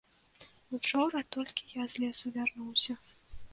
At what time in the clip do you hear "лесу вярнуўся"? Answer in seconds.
2.07-2.93